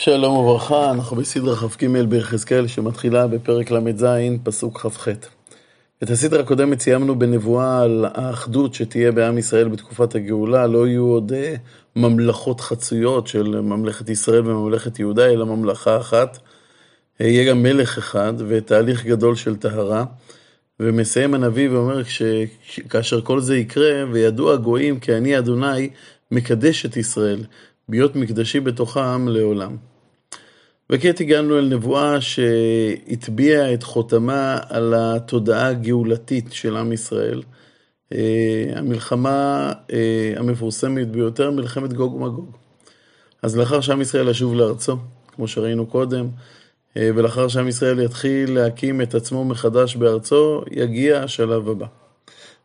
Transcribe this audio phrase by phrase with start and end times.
[0.00, 4.06] שלום וברכה, אנחנו בסדרה כ"ג ביחזקאל שמתחילה בפרק ל"ז,
[4.42, 5.08] פסוק כ"ח.
[6.02, 11.32] את הסדרה הקודמת סיימנו בנבואה על האחדות שתהיה בעם ישראל בתקופת הגאולה, לא יהיו עוד
[11.32, 11.54] אה,
[11.96, 16.38] ממלכות חצויות של ממלכת ישראל וממלכת יהודה, אלא ממלכה אחת.
[17.20, 20.04] אה, יהיה גם מלך אחד ותהליך גדול של טהרה.
[20.80, 22.02] ומסיים הנביא ואומר,
[22.90, 25.90] כאשר כל זה יקרה, וידעו הגויים כי אני אדוני
[26.30, 27.44] מקדש את ישראל,
[27.88, 29.76] ביות מקדשי בתוכם לעולם.
[30.92, 37.42] וכעת הגענו אל נבואה שהטביעה את חותמה על התודעה הגאולתית של עם ישראל.
[38.12, 42.56] אה, המלחמה אה, המפורסמת ביותר, מלחמת גוג ומגוג.
[43.42, 44.96] אז לאחר שעם ישראל ישוב לארצו,
[45.34, 46.28] כמו שראינו קודם,
[46.96, 51.86] אה, ולאחר שעם ישראל יתחיל להקים את עצמו מחדש בארצו, יגיע השלב הבא.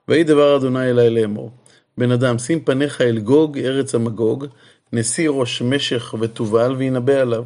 [0.07, 1.51] ויהי דבר אדוני אלי לאמור,
[1.97, 4.45] בן אדם, שים פניך אל גוג, ארץ המגוג,
[4.93, 7.43] נשיא ראש משך ותובל, וינבא עליו.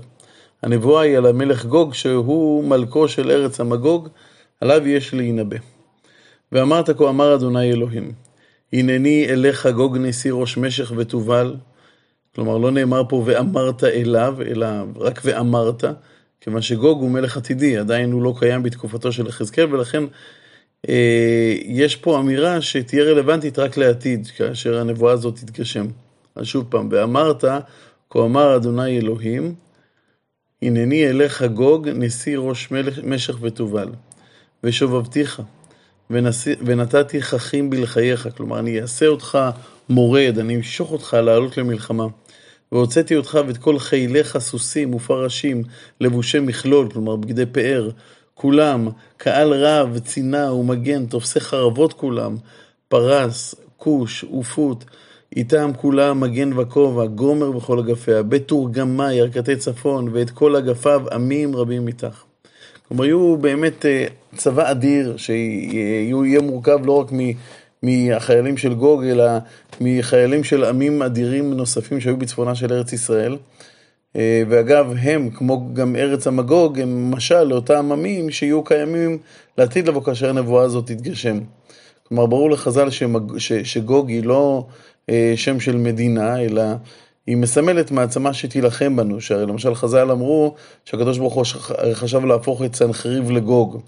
[0.64, 4.08] הנבואה היא על המלך גוג, שהוא מלכו של ארץ המגוג,
[4.62, 5.58] עליו יש להינבא.
[6.52, 8.12] ואמרת כה אמר אדוני אלוהים,
[8.74, 11.56] הנני אליך גוג נשיא ראש משך ותובל,
[12.36, 15.84] כלומר לא נאמר פה ואמרת אליו, אלא רק ואמרת,
[16.42, 20.04] כיוון שגוג הוא מלך עתידי, עדיין הוא לא קיים בתקופתו של יחזקאל, ולכן
[20.90, 25.86] אה, יש פה אמירה שתהיה רלוונטית רק לעתיד, כאשר הנבואה הזאת תתגשם.
[26.38, 27.44] אז שוב פעם, ואמרת,
[28.10, 29.56] כה אמר אדוני אלוהים,
[30.62, 33.90] הנני אליך גוג, נשיא ראש מלך, משך ותובל,
[34.64, 35.42] ושובבתיך,
[36.66, 39.38] ונתתי חכים בלחייך, כלומר, אני אעשה אותך
[39.90, 42.08] מורד, אני אמשוך אותך לעלות למלחמה.
[42.72, 45.64] והוצאתי אותך ואת כל חיליך סוסים ופרשים,
[46.02, 47.90] לבושי מכלול, כלומר בגדי פאר,
[48.34, 52.36] כולם, קהל רב, צינה ומגן, תופסי חרבות כולם,
[52.88, 54.86] פרס, כוש ופות,
[55.36, 61.88] איתם כולם מגן וכובע, גומר בכל אגפיה, בתורגמה, ירכתי צפון, ואת כל אגפיו עמים רבים
[61.88, 62.24] איתך.
[62.88, 64.06] כלומר, יהיו באמת אה,
[64.36, 67.12] צבא אדיר, שיהיה מורכב לא רק
[67.84, 69.26] מהחיילים של גוג, אלא
[69.82, 73.38] מחיילים של עמים אדירים נוספים שהיו בצפונה של ארץ ישראל.
[74.16, 79.18] אה, ואגב, הם, כמו גם ארץ המגוג, הם משל לאותם עמים שיהיו קיימים
[79.58, 81.40] לעתיד לבוא כאשר הנבואה הזאת תתגשם.
[82.08, 83.38] כלומר, ברור לחז"ל שמג...
[83.38, 83.54] ש...
[83.54, 84.66] שגוג היא לא
[85.10, 86.64] אה, שם של מדינה, אלא
[87.28, 91.46] היא מסמלת מעצמה שתילחם בנו, שהרי למשל חז"ל אמרו שהקדוש ברוך הוא
[91.94, 93.82] חשב להפוך את סנחריב לגוג.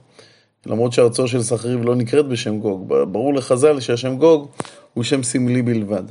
[0.66, 4.48] למרות שארצו של סנחריב לא נקראת בשם גוג, ברור לחז"ל שהשם גוג
[4.94, 6.04] הוא שם סמלי בלבד.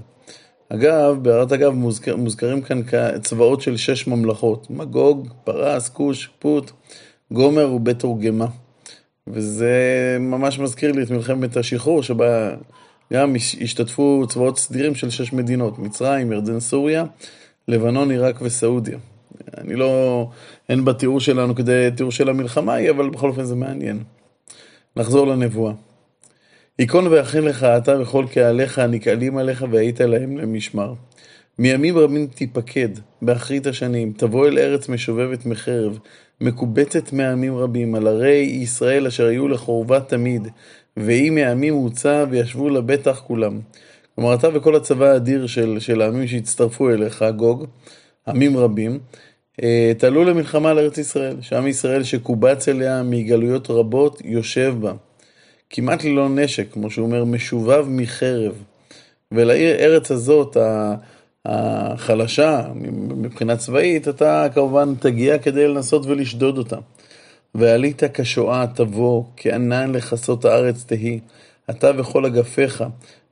[0.69, 2.81] אגב, בהערת אגב מוזכר, מוזכרים כאן
[3.23, 6.71] צבאות של שש ממלכות, מגוג, פרס, כוש, פוט,
[7.33, 8.47] גומר ובית תורגמה.
[9.33, 9.73] וזה
[10.21, 12.55] ממש מזכיר לי את מלחמת השחרור, שבה
[13.13, 17.05] גם השתתפו צבאות סדירים של שש מדינות, מצרים, ירדן, סוריה,
[17.69, 18.99] לבנון, עיראק וסעודיה.
[19.59, 20.29] אני לא,
[20.69, 24.03] אין בתיאור שלנו כדי תיאור של המלחמה היא, אבל בכל אופן זה מעניין.
[24.97, 25.73] נחזור לנבואה.
[26.79, 30.95] היכון ואכן לך אתה וכל קהליך הנקהלים עליך והיית להם למשמר.
[31.59, 32.89] מימים רבים תיפקד,
[33.23, 35.99] באחרית השנים, תבוא אל ארץ משובבת מחרב,
[36.41, 40.49] מקובצת מעמים רבים, על ערי ישראל אשר היו לחורבה תמיד,
[40.97, 43.61] ויהי מעמים הוצא וישבו לבטח כולם.
[44.15, 47.67] כלומר, אתה וכל הצבא האדיר של, של העמים שהצטרפו אליך, גוג,
[48.29, 48.99] עמים רבים,
[49.63, 54.93] אה, תעלו למלחמה על ארץ ישראל, שעם ישראל שקובץ אליה מגלויות רבות, יושב בה.
[55.71, 58.53] כמעט ללא נשק, כמו שהוא אומר, משובב מחרב.
[59.33, 60.57] ולעיר ארץ הזאת,
[61.49, 62.63] החלשה
[63.17, 66.77] מבחינה צבאית, אתה כמובן תגיע כדי לנסות ולשדוד אותה.
[67.55, 71.21] ועלית כשואה תבוא, כענן לכסות הארץ תהי,
[71.71, 72.85] אתה וכל אגפיך,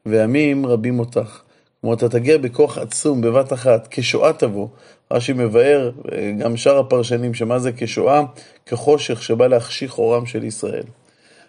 [0.06, 1.41] ועמים רבים אותך.
[1.81, 4.69] כלומר, אתה תגיע בכוח עצום, בבת אחת, כשואה תבוא.
[5.10, 5.91] רש"י מבאר,
[6.38, 8.22] גם שאר הפרשנים, שמה זה כשואה?
[8.66, 10.84] כחושך שבא להחשיך אורם של ישראל.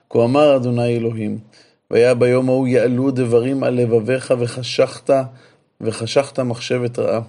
[0.09, 1.37] כה אמר אדוני אלוהים,
[1.91, 5.09] והיה ביום ההוא יעלו דברים על לבביך וחשכת,
[5.81, 7.21] וחשכת מחשבת רעה.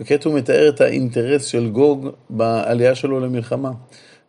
[0.00, 3.70] וכעת הוא מתאר את האינטרס של גוג בעלייה שלו למלחמה.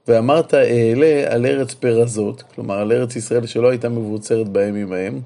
[0.07, 5.21] ואמרת אעלה על ארץ פרזות, כלומר על ארץ ישראל שלא הייתה מבוצרת בימים ההם,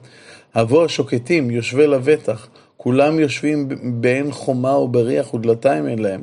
[0.55, 2.47] אבוא השוקטים, יושבי לבטח,
[2.77, 3.69] כולם יושבים
[4.01, 6.21] בעין חומה ובריח ודלתיים אין להם.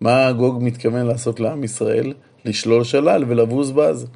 [0.00, 2.12] מה גוג מתכוון לעשות לעם ישראל?
[2.44, 4.06] לשלול שלל ולבוז בז.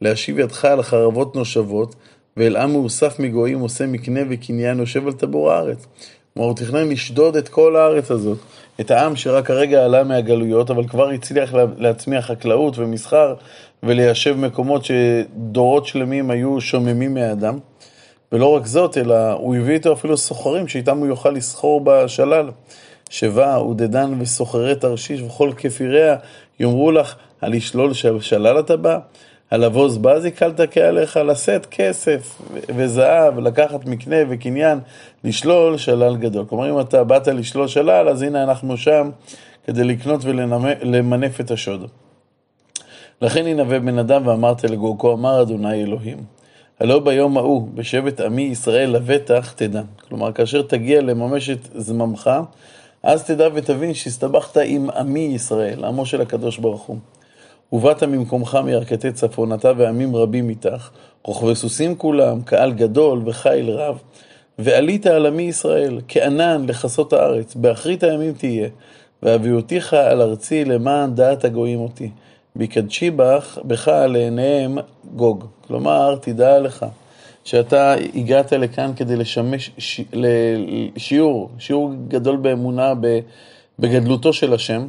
[0.00, 1.94] להשיב ידך על חרבות נושבות,
[2.36, 5.86] ואל עם מאוסף מגויים עושה מקנה וקניין יושב על טבור הארץ.
[6.38, 8.38] כלומר, הוא תכנן לשדוד את כל הארץ הזאת.
[8.80, 13.34] את העם שרק הרגע עלה מהגלויות, אבל כבר הצליח להצמיח חקלאות ומסחר
[13.82, 17.58] וליישב מקומות שדורות שלמים היו שוממים מהאדם.
[18.32, 22.50] ולא רק זאת, אלא הוא הביא איתו אפילו סוחרים שאיתם הוא יוכל לסחור בשלל.
[23.10, 26.16] שבה ודדן וסוחרי תרשיש וכל כפיריה
[26.60, 28.98] יאמרו לך, הלשלול שלל אתה בא?
[29.50, 32.40] הלבוז בזי קלת כעליך, לשאת כסף
[32.76, 34.78] וזהב, לקחת מקנה וקניין,
[35.24, 36.44] לשלול שלל גדול.
[36.48, 39.10] כלומר, אם אתה באת לשלול שלל, אז הנה אנחנו שם
[39.66, 41.90] כדי לקנות ולמנף את השוד.
[43.22, 46.18] לכן ינבא בן אדם ואמרת לגו, כה אמר אדוני אלוהים.
[46.80, 49.82] הלא ביום ההוא, בשבט עמי ישראל לבטח תדע.
[50.08, 52.30] כלומר, כאשר תגיע לממש את זממך,
[53.02, 56.96] אז תדע ותבין שהסתבכת עם עמי ישראל, עמו של הקדוש ברוך הוא.
[57.72, 60.90] ובאת ממקומך מירכתי צפון, אתה ועמים רבים איתך,
[61.24, 63.98] רוכבי סוסים כולם, קהל גדול וחיל רב,
[64.58, 68.68] ועלית על עמי ישראל, כענן לכסות הארץ, באחרית הימים תהיה,
[69.22, 72.10] והביאותיך על ארצי למען דעת הגויים אותי.
[72.56, 74.78] ביקדשי בך, בך לעיניהם
[75.16, 75.44] גוג.
[75.66, 76.86] כלומר, תדע לך
[77.44, 80.00] שאתה הגעת לכאן כדי לשמש ש...
[80.12, 82.92] לשיעור, שיעור גדול באמונה
[83.78, 84.86] בגדלותו של השם.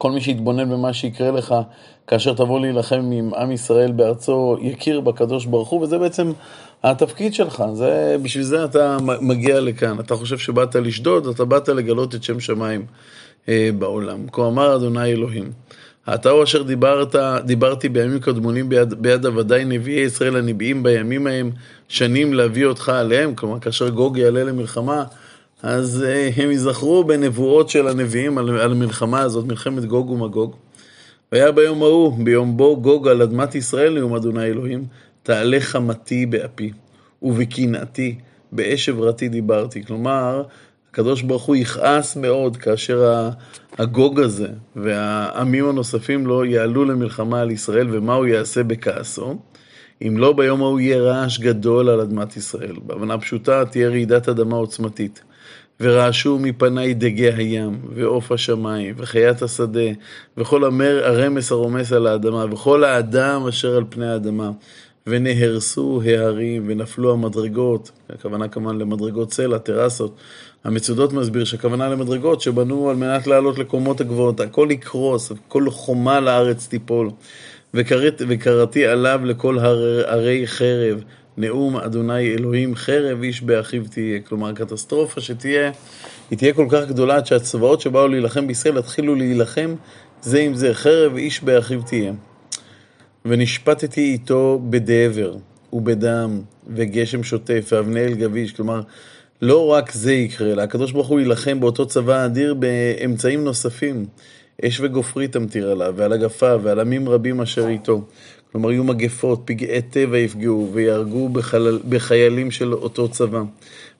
[0.00, 1.54] כל מי שיתבונן במה שיקרה לך
[2.06, 6.32] כאשר תבוא להילחם עם עם ישראל בארצו, יכיר בקדוש ברוך הוא, וזה בעצם
[6.82, 10.00] התפקיד שלך, זה, בשביל זה אתה מגיע לכאן.
[10.00, 12.86] אתה חושב שבאת לשדוד, אתה באת לגלות את שם שמיים
[13.48, 14.26] אה, בעולם.
[14.32, 15.50] כה אמר אדוני אלוהים.
[16.14, 21.50] אתה הוא אשר דיברת, דיברתי בימים קדמונים ביד, ביד עבדי נביאי ישראל הנביאים בימים ההם
[21.88, 25.04] שנים להביא אותך עליהם, כלומר כאשר גוג יעלה למלחמה,
[25.62, 30.56] אז uh, הם ייזכרו בנבואות של הנביאים על, על המלחמה הזאת, מלחמת גוג ומגוג.
[31.32, 34.84] והיה ביום ההוא, ביום בו גוג על אדמת ישראל נאום אדוני אלוהים,
[35.22, 36.72] תעלה חמתי באפי,
[37.22, 38.18] ובקנאתי,
[38.52, 39.84] באש עברתי דיברתי.
[39.84, 40.42] כלומר,
[40.90, 43.28] הקדוש ברוך הוא יכעס מאוד כאשר
[43.78, 49.38] הגוג הזה והעמים הנוספים לא יעלו למלחמה על ישראל, ומה הוא יעשה בכעסו?
[50.02, 52.76] אם לא, ביום ההוא יהיה רעש גדול על אדמת ישראל.
[52.86, 55.22] בהבנה פשוטה, תהיה רעידת אדמה עוצמתית.
[55.80, 59.90] ורעשו מפני דגי הים, ועוף השמיים, וחיית השדה,
[60.36, 64.50] וכל המר, הרמס הרומס על האדמה, וכל האדם אשר על פני האדמה.
[65.06, 70.16] ונהרסו ההרים, ונפלו המדרגות, הכוונה כמובן למדרגות סלע, טרסות.
[70.64, 76.66] המצודות מסביר שהכוונה למדרגות שבנו על מנת לעלות לקומות הגבוהות, הכל יקרוס, כל חומה לארץ
[76.66, 77.10] תיפול.
[77.74, 79.58] וקראת, וקראתי עליו לכל
[80.06, 81.02] הרי חרב,
[81.36, 84.20] נאום אדוני אלוהים חרב איש באחיו תהיה.
[84.20, 85.70] כלומר, הקטסטרופה שתהיה,
[86.30, 89.74] היא תהיה כל כך גדולה עד שהצבאות שבאו להילחם בישראל יתחילו להילחם
[90.22, 92.12] זה עם זה, חרב איש באחיו תהיה.
[93.24, 95.34] ונשפטתי איתו בדבר
[95.72, 96.40] ובדם
[96.74, 98.80] וגשם שוטף ואבני אל גביש, כלומר,
[99.42, 104.06] לא רק זה יקרה, אלא הקדוש ברוך הוא יילחם באותו צבא אדיר באמצעים נוספים.
[104.64, 108.04] אש וגופרי תמטיר עליו, ועל אגפיו, ועל עמים רבים אשר איתו.
[108.52, 113.42] כלומר, יהיו מגפות, פגעי טבע יפגעו, ויהרגו בחלל, בחיילים של אותו צבא.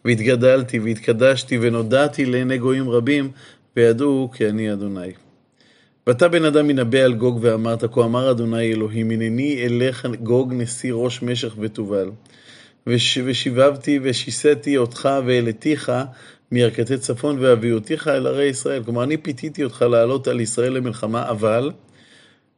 [0.05, 3.31] והתגדלתי, והתקדשתי, ונודעתי לעיני גויים רבים,
[3.76, 5.12] וידעו כי אני אדוני.
[6.06, 10.93] ואתה בן אדם ינבא על גוג ואמרת, כה אמר אדוני אלוהים, הנני אליך גוג נשיא
[10.93, 12.11] ראש משך ותובל.
[12.87, 15.93] ושיבבתי ושיסיתי אותך והעלתיך
[16.52, 18.82] מירכתי צפון והביאותיך אל ערי ישראל.
[18.85, 21.70] כלומר, אני פיתיתי אותך לעלות על ישראל למלחמה, אבל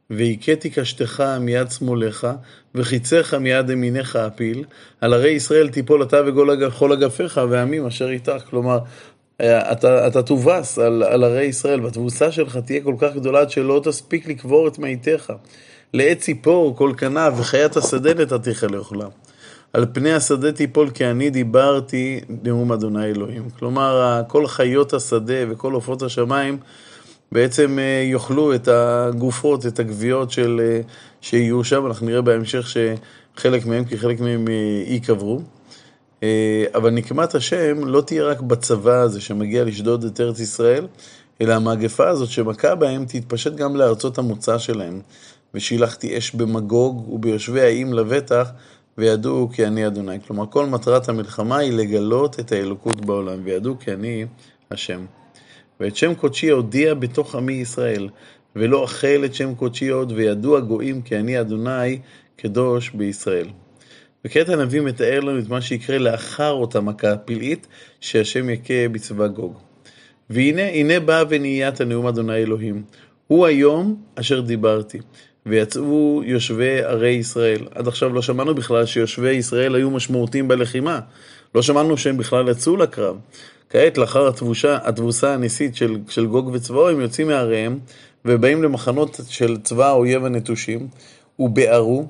[0.09, 2.27] והכיתי קשתך מיד שמאלך,
[2.75, 4.63] וחיציך מיד ימיניך אפיל,
[5.01, 8.41] על ערי ישראל תיפול אתה וכל אגפיך ועמים אשר איתך.
[8.49, 8.79] כלומר,
[9.41, 13.81] אתה, אתה תובס על, על ערי ישראל, והתבוסה שלך תהיה כל כך גדולה עד שלא
[13.83, 15.33] תספיק לקבור את מאיתך.
[15.93, 19.05] לעת ציפור כל כנף וחיית השדה נתתיך לאכולה.
[19.73, 23.49] על פני השדה תיפול כי אני דיברתי נאום אדוני אלוהים.
[23.59, 26.57] כלומר, כל חיות השדה וכל עופות השמיים
[27.33, 30.81] בעצם אה, יאכלו את הגופות, את הגוויות של, אה,
[31.21, 31.85] שיהיו שם.
[31.85, 35.41] אנחנו נראה בהמשך שחלק מהם, כי חלק מהם אה, ייקברו.
[36.75, 40.87] אבל נקמת השם לא תהיה רק בצבא הזה שמגיע לשדוד את ארץ ישראל,
[41.41, 45.01] אלא המגפה הזאת שמכה בהם תתפשט גם לארצות המוצא שלהם.
[45.53, 48.49] ושילחתי אש במגוג וביושבי האיים לבטח,
[48.97, 50.17] וידעו כי אני אדוני.
[50.27, 54.25] כלומר, כל מטרת המלחמה היא לגלות את האלוקות בעולם, וידעו כי אני
[54.71, 55.05] השם.
[55.83, 58.09] ואת שם קודשי הודיע בתוך עמי ישראל,
[58.55, 61.99] ולא אכל את שם קודשי עוד, וידעו הגויים כי אני אדוני
[62.35, 63.47] קדוש בישראל.
[64.25, 67.67] וכעת הנביא מתאר לנו את מה שיקרה לאחר אותה מכה פלאית,
[68.01, 69.59] שהשם יכה בצבא גוג.
[70.29, 72.83] והנה, הנה בא ונהיית הנאום אדוני אלוהים.
[73.27, 74.99] הוא היום אשר דיברתי.
[75.45, 77.67] ויצאו יושבי ערי ישראל.
[77.75, 80.99] עד עכשיו לא שמענו בכלל שיושבי ישראל היו משמעותיים בלחימה.
[81.55, 83.15] לא שמענו שהם בכלל יצאו לקרב.
[83.73, 87.79] כעת, לאחר התבושה, התבוסה הניסית של, של גוג וצבאו, הם יוצאים מעריהם
[88.25, 90.87] ובאים למחנות של צבא האויב הנטושים,
[91.39, 92.05] ובערו,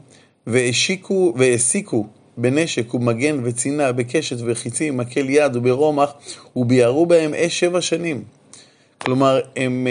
[0.48, 6.14] והשיקו, והעסיקו בנשק ומגן וצינה, בקשת וחיצים, מקל יד וברומח,
[6.56, 8.24] וביערו בהם אש שבע שנים.
[8.98, 9.88] כלומר, הם,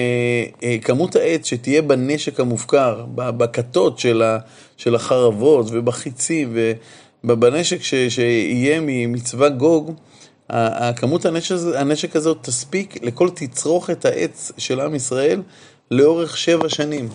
[0.83, 4.23] כמות העץ שתהיה בנשק המופקר, בכתות של,
[4.77, 6.57] של החרבות ובחיצים
[7.25, 9.95] ובנשק שיהיה מצבא גוג,
[10.53, 11.27] הכמות
[11.75, 15.43] הנשק, הזאת תספיק לכל תצרוכת העץ של עם ישראל
[15.91, 17.09] לאורך שבע שנים.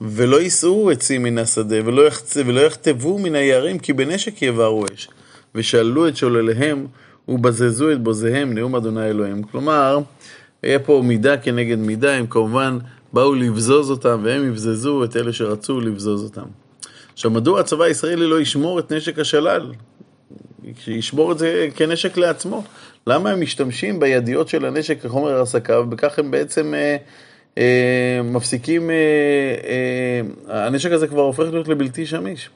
[0.00, 2.36] ולא יישאו עצים מן השדה, ולא, יחצ...
[2.36, 5.08] ולא יכתבו מן היערים, כי בנשק יבערו אש.
[5.54, 6.86] ושאלו את שולליהם,
[7.28, 9.42] ובזזו את בוזיהם, נאום אדוני אלוהים.
[9.42, 9.98] כלומר,
[10.62, 12.78] היה פה מידה כנגד מידה, הם כמובן
[13.12, 16.46] באו לבזוז אותם, והם יבזזו את אלה שרצו לבזוז אותם.
[17.12, 19.72] עכשיו, מדוע הצבא הישראלי לא ישמור את נשק השלל?
[20.80, 22.62] שישמור את זה כנשק לעצמו.
[23.06, 26.96] למה הם משתמשים בידיות של הנשק כחומר הרסקה, ובכך הם בעצם אה,
[27.58, 28.96] אה, מפסיקים, אה,
[30.48, 32.50] אה, הנשק הזה כבר הופך להיות לבלתי שמיש.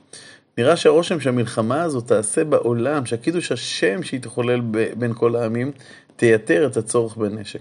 [0.59, 4.61] נראה שהרושם שהמלחמה הזאת תעשה בעולם, שהקידוש השם שיתחולל
[4.97, 5.73] בין כל העמים,
[6.17, 7.61] תייתר את הצורך בנשק.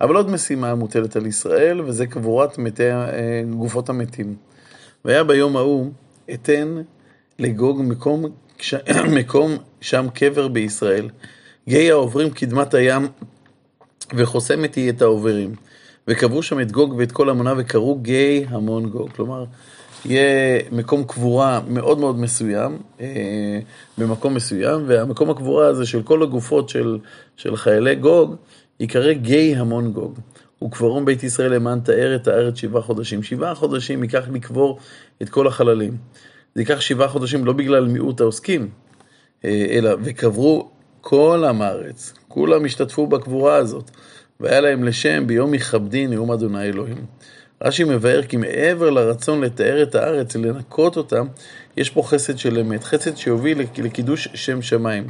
[0.00, 4.36] אבל עוד משימה מוטלת על ישראל, וזה קבורת מתי, אה, גופות המתים.
[5.04, 5.90] והיה ביום ההוא,
[6.34, 6.82] אתן
[7.38, 8.24] לגוג מקום.
[9.20, 11.08] מקום שם קבר בישראל.
[11.68, 13.08] גיא העוברים קדמת הים,
[14.14, 15.54] וחוסמת היא את העוברים.
[16.08, 19.10] וקברו שם את גוג ואת כל המונה, וקראו גיא המון גוג.
[19.12, 19.44] כלומר,
[20.04, 23.58] יהיה מקום קבורה מאוד מאוד מסוים, אה,
[23.98, 26.98] במקום מסוים, והמקום הקבורה הזה של כל הגופות של,
[27.36, 28.36] של חיילי גוג,
[28.80, 30.18] ייקרא גיא המון גוג.
[30.64, 33.22] וקברום בית ישראל למען תאר את הארץ שבעה חודשים.
[33.22, 34.78] שבעה חודשים ייקח לקבור
[35.22, 35.96] את כל החללים.
[36.54, 38.68] זה ייקח שבעה חודשים לא בגלל מיעוט העוסקים,
[39.46, 40.68] אלא וקברו
[41.00, 42.12] כל עם הארץ.
[42.28, 43.90] כולם השתתפו בקבורה הזאת.
[44.40, 47.04] והיה להם לשם ביום יכבדי נאום אדוני אלוהים.
[47.62, 51.20] רש"י מבאר כי מעבר לרצון לתאר את הארץ, לנקות אותה,
[51.76, 55.06] יש פה חסד של אמת, חסד שיוביל לקידוש שם שמיים.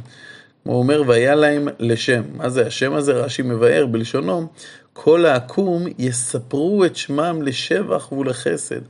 [0.63, 2.21] הוא אומר, והיה להם לשם.
[2.35, 3.13] מה זה השם הזה?
[3.13, 4.47] רש"י מבאר בלשונו,
[4.93, 8.81] כל העקום יספרו את שמם לשבח ולחסד.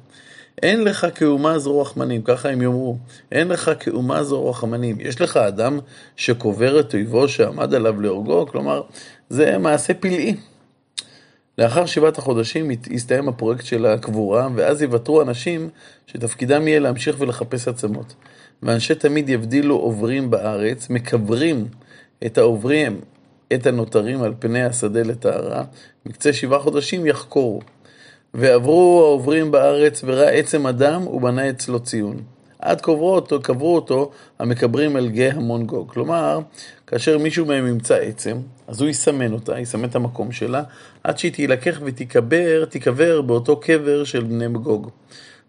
[0.64, 2.98] אין לך כאומה זו רחמנים, ככה הם יאמרו.
[3.32, 4.98] אין לך כאומה זו רחמנים.
[5.00, 5.80] יש לך אדם
[6.16, 8.48] שקובר את אויבו שעמד עליו להורגו?
[8.48, 8.82] כלומר,
[9.30, 10.36] זה מעשה פלאי.
[11.58, 15.70] לאחר שבעת החודשים יסתיים הפרויקט של הקבורה, ואז יוותרו אנשים
[16.08, 18.16] שתפקידם יהיה להמשיך ולחפש עצמות.
[18.64, 21.68] ואנשי תמיד יבדילו עוברים בארץ, מקברים
[22.26, 23.02] את העוברים,
[23.54, 25.64] את הנותרים על פני השדה לטהרה,
[26.06, 27.62] מקצה שבעה חודשים יחקורו.
[28.38, 32.18] ועברו העוברים בארץ וראה עצם אדם ובנה אצלו ציון.
[32.60, 35.92] עד קברו אותו, קברו אותו המקברים אל גיא המון גוג.
[35.92, 36.40] כלומר,
[36.88, 40.64] כאשר מישהו מהם ימצא עצם, אז הוא יסמן אותה, יסמן את המקום שלה,
[41.04, 44.90] עד שהיא תילקח ותיקבר, תיקבר באותו קבר של בני גוג.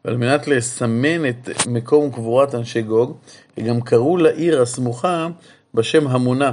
[0.05, 3.17] ועל מנת לסמן את מקום קבורת אנשי גוג,
[3.65, 5.29] גם קראו לעיר הסמוכה
[5.75, 6.53] בשם המונה,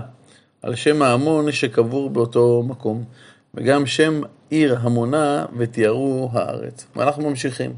[0.61, 3.03] על שם ההמון שקבור באותו מקום.
[3.53, 6.85] וגם שם עיר המונה ותיארו הארץ.
[6.95, 7.73] ואנחנו ממשיכים.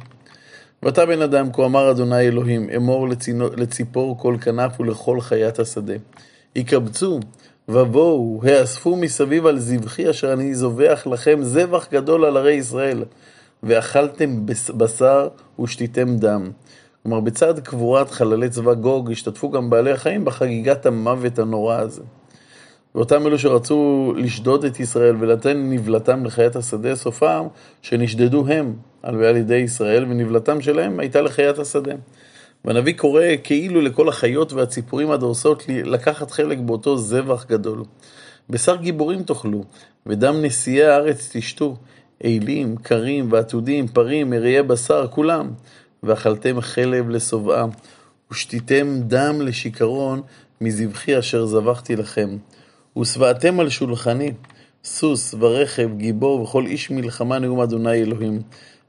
[0.84, 3.08] ואתה בן אדם, כה אמר אדוני אלוהים, אמור
[3.58, 5.94] לציפור כל כנף ולכל חיית השדה.
[6.56, 7.20] יקבצו,
[7.70, 13.04] ובואו, האספו מסביב על זבחי אשר אני זובח לכם זבח גדול על ערי ישראל,
[13.64, 14.46] ואכלתם
[14.78, 15.28] בשר
[15.60, 16.52] ושתיתם דם.
[17.04, 22.02] כלומר, בצד קבורת חללי צבא גוג השתתפו גם בעלי החיים בחגיגת המוות הנורא הזה.
[22.98, 27.48] ואותם אלו שרצו לשדוד את ישראל ולתן נבלתם לחיית השדה, סופם
[27.82, 28.74] שנשדדו הם
[29.04, 31.92] על ידי ישראל, ונבלתם שלהם הייתה לחיית השדה.
[32.66, 37.84] והנביא קורא כאילו לכל החיות והציפורים הדורסות לקחת חלק באותו זבח גדול.
[38.50, 39.63] בשר גיבורים תאכלו,
[40.06, 41.75] ודם נשיאי הארץ תשתו,
[42.24, 45.50] אילים, קרים ועתודים, פרים, מריעי בשר, כולם.
[46.04, 47.66] ואכלתם חלב לשובעה,
[48.32, 50.22] ושתיתם דם לשיכרון
[50.62, 52.38] מזבחי אשר זבחתי לכם.
[53.01, 54.32] ושבעתם על שולחני,
[54.84, 58.42] סוס ורכב, גיבור וכל איש מלחמה נאום אדוני אלוהים.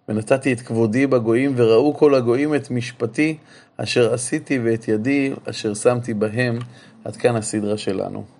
[0.08, 3.36] ונתתי את כבודי בגויים, וראו כל הגויים את משפטי
[3.76, 6.58] אשר עשיתי ואת ידי אשר שמתי בהם.
[7.04, 8.38] עד כאן הסדרה שלנו.